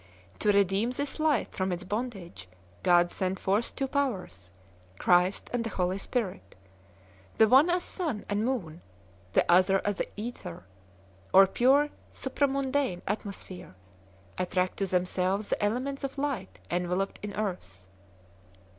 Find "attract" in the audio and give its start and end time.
14.39-14.77